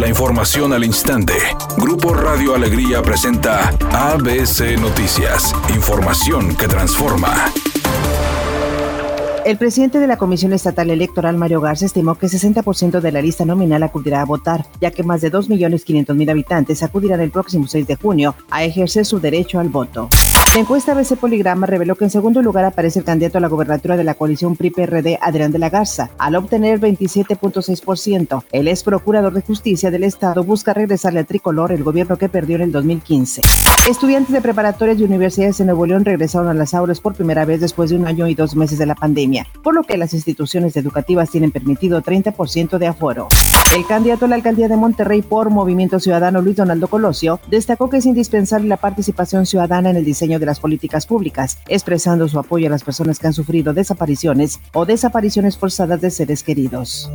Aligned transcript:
La 0.00 0.08
información 0.08 0.72
al 0.72 0.82
instante. 0.82 1.34
Grupo 1.76 2.14
Radio 2.14 2.54
Alegría 2.54 3.02
presenta 3.02 3.68
ABC 3.92 4.80
Noticias. 4.80 5.54
Información 5.74 6.56
que 6.56 6.66
transforma. 6.68 7.52
El 9.44 9.58
presidente 9.58 9.98
de 9.98 10.06
la 10.06 10.16
Comisión 10.16 10.54
Estatal 10.54 10.88
Electoral, 10.88 11.36
Mario 11.36 11.60
Garza, 11.60 11.84
estimó 11.84 12.14
que 12.14 12.28
60% 12.28 13.00
de 13.00 13.12
la 13.12 13.20
lista 13.20 13.44
nominal 13.44 13.82
acudirá 13.82 14.22
a 14.22 14.24
votar, 14.24 14.64
ya 14.80 14.90
que 14.90 15.02
más 15.02 15.20
de 15.20 15.30
2.500.000 15.30 16.30
habitantes 16.30 16.82
acudirán 16.82 17.20
el 17.20 17.30
próximo 17.30 17.66
6 17.66 17.86
de 17.86 17.96
junio 17.96 18.34
a 18.50 18.64
ejercer 18.64 19.04
su 19.04 19.20
derecho 19.20 19.60
al 19.60 19.68
voto. 19.68 20.08
La 20.52 20.58
encuesta 20.58 20.90
ABC 20.90 21.16
Poligrama 21.16 21.68
reveló 21.68 21.94
que 21.94 22.02
en 22.02 22.10
segundo 22.10 22.42
lugar 22.42 22.64
aparece 22.64 22.98
el 22.98 23.04
candidato 23.04 23.38
a 23.38 23.40
la 23.40 23.46
gobernatura 23.46 23.96
de 23.96 24.02
la 24.02 24.14
coalición 24.14 24.56
PRI-PRD, 24.56 25.16
Adrián 25.22 25.52
de 25.52 25.60
la 25.60 25.70
Garza, 25.70 26.10
al 26.18 26.34
obtener 26.34 26.80
27.6%. 26.80 28.42
El 28.50 28.66
ex 28.66 28.82
procurador 28.82 29.32
de 29.32 29.42
justicia 29.42 29.92
del 29.92 30.02
Estado 30.02 30.42
busca 30.42 30.74
regresarle 30.74 31.20
al 31.20 31.26
tricolor 31.26 31.70
el 31.70 31.84
gobierno 31.84 32.18
que 32.18 32.28
perdió 32.28 32.56
en 32.56 32.62
el 32.62 32.72
2015. 32.72 33.42
Estudiantes 33.88 34.32
de 34.32 34.40
preparatorias 34.40 34.98
y 34.98 35.04
universidades 35.04 35.60
en 35.60 35.66
Nuevo 35.66 35.86
León 35.86 36.04
regresaron 36.04 36.48
a 36.48 36.54
las 36.54 36.74
aulas 36.74 37.00
por 37.00 37.14
primera 37.14 37.44
vez 37.44 37.60
después 37.60 37.90
de 37.90 37.96
un 37.96 38.08
año 38.08 38.26
y 38.26 38.34
dos 38.34 38.56
meses 38.56 38.76
de 38.76 38.86
la 38.86 38.96
pandemia, 38.96 39.46
por 39.62 39.76
lo 39.76 39.84
que 39.84 39.96
las 39.96 40.14
instituciones 40.14 40.76
educativas 40.76 41.30
tienen 41.30 41.52
permitido 41.52 42.02
30% 42.02 42.78
de 42.78 42.88
aforo. 42.88 43.28
El 43.72 43.86
candidato 43.86 44.24
a 44.24 44.28
la 44.28 44.34
alcaldía 44.34 44.66
de 44.66 44.76
Monterrey 44.76 45.22
por 45.22 45.48
Movimiento 45.48 46.00
Ciudadano, 46.00 46.42
Luis 46.42 46.56
Donaldo 46.56 46.88
Colosio, 46.88 47.38
destacó 47.46 47.88
que 47.88 47.98
es 47.98 48.06
indispensable 48.06 48.66
la 48.66 48.78
participación 48.78 49.46
ciudadana 49.46 49.90
en 49.90 49.96
el 49.96 50.04
diseño 50.04 50.40
de 50.40 50.46
las 50.46 50.58
políticas 50.58 51.06
públicas, 51.06 51.58
expresando 51.68 52.26
su 52.26 52.40
apoyo 52.40 52.66
a 52.66 52.70
las 52.70 52.82
personas 52.82 53.20
que 53.20 53.28
han 53.28 53.32
sufrido 53.32 53.72
desapariciones 53.72 54.58
o 54.72 54.86
desapariciones 54.86 55.56
forzadas 55.56 56.00
de 56.00 56.10
seres 56.10 56.42
queridos. 56.42 57.12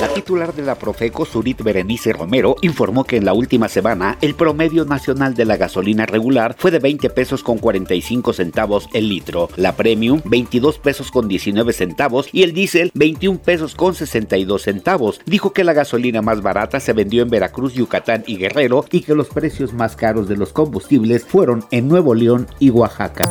La 0.00 0.06
titular 0.06 0.54
de 0.54 0.62
la 0.62 0.76
Profeco, 0.76 1.24
Surit 1.24 1.60
Berenice 1.60 2.12
Romero, 2.12 2.54
informó 2.62 3.02
que 3.02 3.16
en 3.16 3.24
la 3.24 3.32
última 3.32 3.68
semana 3.68 4.16
el 4.20 4.36
promedio 4.36 4.84
nacional 4.84 5.34
de 5.34 5.44
la 5.44 5.56
gasolina 5.56 6.06
regular 6.06 6.54
fue 6.56 6.70
de 6.70 6.78
20 6.78 7.10
pesos 7.10 7.42
con 7.42 7.58
45 7.58 8.32
centavos 8.32 8.88
el 8.92 9.08
litro, 9.08 9.48
la 9.56 9.74
premium 9.74 10.20
22 10.24 10.78
pesos 10.78 11.10
con 11.10 11.26
19 11.26 11.72
centavos 11.72 12.28
y 12.30 12.44
el 12.44 12.52
diésel 12.52 12.92
21 12.94 13.40
pesos 13.40 13.74
con 13.74 13.96
62 13.96 14.62
centavos. 14.62 15.20
Dijo 15.26 15.52
que 15.52 15.64
la 15.64 15.72
gasolina 15.72 16.22
más 16.22 16.42
barata 16.42 16.78
se 16.78 16.92
vendió 16.92 17.24
en 17.24 17.30
Veracruz, 17.30 17.74
Yucatán 17.74 18.22
y 18.24 18.36
Guerrero 18.36 18.84
y 18.92 19.00
que 19.00 19.16
los 19.16 19.30
precios 19.30 19.72
más 19.72 19.96
caros 19.96 20.28
de 20.28 20.36
los 20.36 20.52
combustibles 20.52 21.24
fueron 21.24 21.64
en 21.72 21.88
Nuevo 21.88 22.14
León 22.14 22.46
y 22.60 22.70
Oaxaca. 22.70 23.28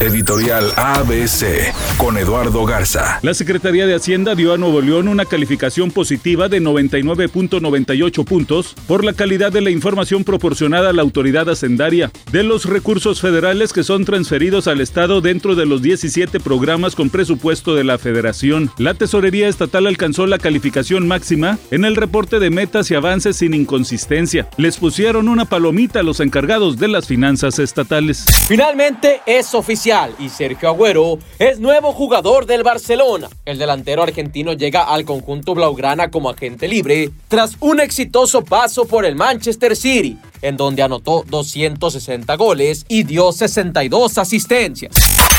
Editorial 0.00 0.72
ABC 0.76 1.74
con 1.98 2.16
Eduardo 2.16 2.64
Garza. 2.64 3.18
La 3.20 3.34
Secretaría 3.34 3.86
de 3.86 3.94
Hacienda 3.94 4.34
dio 4.34 4.54
a 4.54 4.56
Nuevo 4.56 4.80
León 4.80 5.08
una 5.08 5.26
calificación 5.26 5.90
positiva 5.90 6.48
de 6.48 6.62
99.98 6.62 8.24
puntos 8.24 8.74
por 8.86 9.04
la 9.04 9.12
calidad 9.12 9.52
de 9.52 9.60
la 9.60 9.68
información 9.68 10.24
proporcionada 10.24 10.88
a 10.88 10.92
la 10.94 11.02
autoridad 11.02 11.50
hacendaria 11.50 12.10
de 12.32 12.42
los 12.42 12.64
recursos 12.64 13.20
federales 13.20 13.74
que 13.74 13.82
son 13.82 14.06
transferidos 14.06 14.68
al 14.68 14.80
Estado 14.80 15.20
dentro 15.20 15.54
de 15.54 15.66
los 15.66 15.82
17 15.82 16.40
programas 16.40 16.94
con 16.94 17.10
presupuesto 17.10 17.74
de 17.74 17.84
la 17.84 17.98
Federación. 17.98 18.70
La 18.78 18.94
Tesorería 18.94 19.48
Estatal 19.48 19.86
alcanzó 19.86 20.26
la 20.26 20.38
calificación 20.38 21.08
máxima 21.08 21.58
en 21.70 21.84
el 21.84 21.94
reporte 21.94 22.38
de 22.38 22.48
metas 22.48 22.90
y 22.90 22.94
avances 22.94 23.36
sin 23.36 23.52
inconsistencia. 23.52 24.48
Les 24.56 24.78
pusieron 24.78 25.28
una 25.28 25.44
palomita 25.44 26.00
a 26.00 26.04
los 26.04 26.20
encargados 26.20 26.78
de 26.78 26.88
las 26.88 27.06
finanzas 27.06 27.58
estatales. 27.58 28.24
Finalmente 28.48 29.20
es 29.26 29.54
oficial 29.54 29.89
y 30.20 30.28
Sergio 30.28 30.68
Agüero 30.68 31.18
es 31.40 31.58
nuevo 31.58 31.92
jugador 31.92 32.46
del 32.46 32.62
Barcelona. 32.62 33.28
El 33.44 33.58
delantero 33.58 34.04
argentino 34.04 34.52
llega 34.52 34.84
al 34.84 35.04
conjunto 35.04 35.52
blaugrana 35.52 36.12
como 36.12 36.30
agente 36.30 36.68
libre 36.68 37.10
tras 37.26 37.56
un 37.58 37.80
exitoso 37.80 38.44
paso 38.44 38.84
por 38.84 39.04
el 39.04 39.16
Manchester 39.16 39.74
City, 39.74 40.16
en 40.42 40.56
donde 40.56 40.82
anotó 40.82 41.24
260 41.28 42.34
goles 42.36 42.84
y 42.88 43.04
dio 43.04 43.32
62 43.32 44.18
asistencias. 44.18 44.92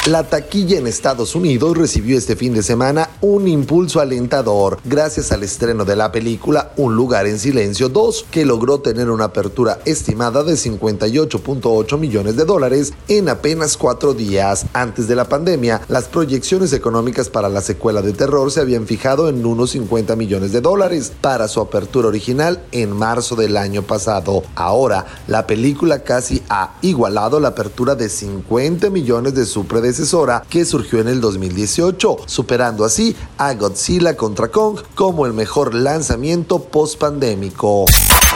La 0.08 0.24
taquilla 0.24 0.80
en 0.80 0.88
Estados 0.88 1.36
Unidos 1.36 1.78
recibió 1.78 2.18
este 2.18 2.36
fin 2.36 2.56
de 2.56 2.64
semana 2.64 3.12
un 3.22 3.48
impulso 3.48 4.00
alentador 4.00 4.80
gracias 4.84 5.32
al 5.32 5.44
estreno 5.44 5.86
de 5.86 5.96
la 5.96 6.12
película 6.12 6.72
Un 6.76 6.96
lugar 6.96 7.28
en 7.28 7.38
silencio 7.38 7.88
2, 7.88 8.26
que 8.32 8.44
logró 8.44 8.80
tener 8.80 9.12
una 9.12 9.26
apertura 9.26 9.80
estimada 9.86 10.44
de 10.44 10.54
58.8 10.54 12.00
millones 12.00 12.36
de 12.36 12.46
dólares 12.46 12.94
en 13.10 13.30
apenas 13.30 13.78
cuatro 13.78 14.16
días. 14.16 14.66
Antes 14.74 15.08
de 15.08 15.16
la 15.16 15.30
pandemia, 15.30 15.82
las 15.88 16.06
proyecciones 16.06 16.74
económicas 16.74 17.30
para 17.30 17.48
la 17.48 17.62
secuela 17.62 18.02
de 18.02 18.14
terror 18.14 18.52
se 18.52 18.62
habían 18.62 18.88
fijado 18.88 19.30
en 19.30 19.46
unos 19.46 19.70
50 19.72 20.16
millones 20.16 20.52
de 20.52 20.62
dólares 20.62 21.12
para 21.22 21.48
su 21.48 21.62
apertura 21.62 22.08
original 22.08 22.64
en 22.72 22.92
marzo 22.92 23.36
del 23.36 23.56
año 23.56 23.84
pasado. 23.84 24.42
Ahora, 24.56 24.91
la 25.28 25.48
película 25.48 26.04
casi 26.04 26.42
ha 26.50 26.74
igualado 26.82 27.40
la 27.40 27.50
apertura 27.50 27.96
de 27.96 28.10
50 28.10 28.90
millones 28.90 29.34
de 29.34 29.46
su 29.46 29.66
predecesora 29.66 30.44
que 30.50 30.66
surgió 30.66 31.00
en 31.00 31.08
el 31.08 31.22
2018, 31.22 32.18
superando 32.26 32.86
así 32.86 33.16
a 33.38 33.54
Godzilla 33.54 34.16
contra 34.16 34.50
Kong 34.50 34.80
como 34.96 35.26
el 35.26 35.34
mejor 35.34 35.74
lanzamiento 35.74 36.60
post-pandémico. 36.60 37.86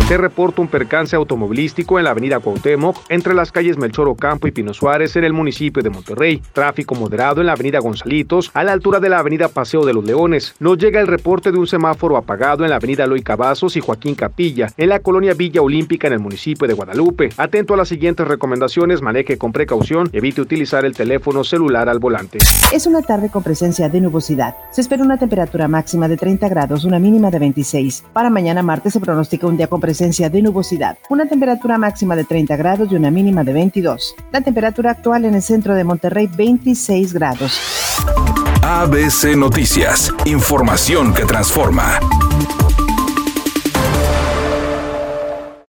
Se 0.07 0.17
reporta 0.17 0.61
un 0.61 0.67
percance 0.67 1.15
automovilístico 1.15 1.97
en 1.97 2.03
la 2.03 2.11
avenida 2.11 2.39
Cuauhtémoc 2.39 2.95
entre 3.09 3.33
las 3.33 3.51
calles 3.51 3.79
Melchor 3.79 4.07
Ocampo 4.07 4.47
y 4.47 4.51
Pino 4.51 4.71
Suárez 4.71 5.15
en 5.15 5.23
el 5.23 5.33
municipio 5.33 5.81
de 5.81 5.89
Monterrey. 5.89 6.43
Tráfico 6.53 6.93
moderado 6.93 7.41
en 7.41 7.47
la 7.47 7.53
avenida 7.53 7.79
Gonzalitos 7.79 8.51
a 8.53 8.63
la 8.63 8.71
altura 8.71 8.99
de 8.99 9.09
la 9.09 9.17
avenida 9.17 9.47
Paseo 9.49 9.83
de 9.83 9.95
los 9.95 10.05
Leones. 10.05 10.53
Nos 10.59 10.77
llega 10.77 11.01
el 11.01 11.07
reporte 11.07 11.51
de 11.51 11.57
un 11.57 11.65
semáforo 11.65 12.17
apagado 12.17 12.63
en 12.63 12.69
la 12.69 12.75
avenida 12.75 13.07
Loy 13.07 13.23
Cavazos 13.23 13.77
y 13.77 13.79
Joaquín 13.79 14.13
Capilla 14.13 14.67
en 14.77 14.89
la 14.89 14.99
colonia 14.99 15.33
Villa 15.33 15.63
Olímpica 15.63 16.05
en 16.05 16.13
el 16.13 16.19
municipio 16.19 16.67
de 16.67 16.75
Guadalupe. 16.75 17.29
Atento 17.37 17.73
a 17.73 17.77
las 17.77 17.89
siguientes 17.89 18.27
recomendaciones, 18.27 19.01
maneje 19.01 19.39
con 19.39 19.53
precaución, 19.53 20.11
evite 20.13 20.39
utilizar 20.39 20.85
el 20.85 20.93
teléfono 20.93 21.43
celular 21.43 21.89
al 21.89 21.97
volante. 21.97 22.37
Es 22.71 22.85
una 22.85 23.01
tarde 23.01 23.31
con 23.31 23.41
presencia 23.41 23.89
de 23.89 24.01
nubosidad. 24.01 24.55
Se 24.69 24.81
espera 24.81 25.03
una 25.03 25.17
temperatura 25.17 25.67
máxima 25.67 26.07
de 26.07 26.17
30 26.17 26.47
grados, 26.47 26.85
una 26.85 26.99
mínima 26.99 27.31
de 27.31 27.39
26. 27.39 28.03
Para 28.13 28.29
mañana 28.29 28.61
martes 28.61 28.93
se 28.93 28.99
pronostica 28.99 29.47
un 29.47 29.57
día 29.57 29.65
con 29.65 29.81
presencia 29.95 30.29
de 30.29 30.41
nubosidad, 30.41 30.97
una 31.07 31.25
temperatura 31.25 31.77
máxima 31.77 32.17
de 32.17 32.25
30 32.25 32.57
grados 32.57 32.91
y 32.91 32.95
una 32.95 33.11
mínima 33.11 33.45
de 33.45 33.53
22. 33.53 34.13
La 34.33 34.41
temperatura 34.41 34.91
actual 34.91 35.23
en 35.23 35.35
el 35.35 35.41
centro 35.41 35.73
de 35.73 35.85
Monterrey 35.85 36.27
26 36.27 37.13
grados. 37.13 37.57
ABC 38.61 39.37
Noticias, 39.37 40.13
información 40.25 41.13
que 41.13 41.23
transforma. 41.23 42.01